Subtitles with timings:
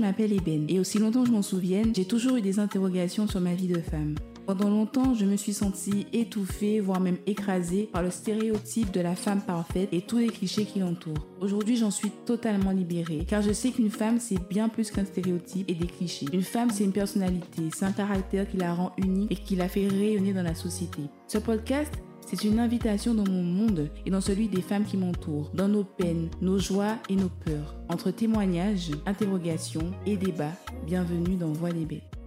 [0.00, 3.40] m'appelle Eben et aussi longtemps que je m'en souvienne, j'ai toujours eu des interrogations sur
[3.40, 4.14] ma vie de femme.
[4.46, 9.14] Pendant longtemps, je me suis sentie étouffée, voire même écrasée par le stéréotype de la
[9.14, 11.28] femme parfaite et tous les clichés qui l'entourent.
[11.40, 15.70] Aujourd'hui, j'en suis totalement libérée, car je sais qu'une femme, c'est bien plus qu'un stéréotype
[15.70, 16.26] et des clichés.
[16.32, 19.68] Une femme, c'est une personnalité, c'est un caractère qui la rend unique et qui la
[19.68, 21.02] fait rayonner dans la société.
[21.28, 21.92] Ce podcast,
[22.30, 25.82] c'est une invitation dans mon monde et dans celui des femmes qui m'entourent, dans nos
[25.82, 27.74] peines, nos joies et nos peurs.
[27.88, 30.54] Entre témoignages, interrogations et débats,
[30.86, 32.19] bienvenue dans Voix des Bêtes.